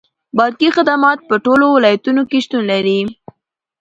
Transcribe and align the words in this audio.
بانکي 0.37 0.69
خدمات 0.75 1.19
په 1.29 1.35
ټولو 1.45 1.65
ولایتونو 1.75 2.21
کې 2.29 2.37
شتون 2.45 2.63
لري. 2.71 2.99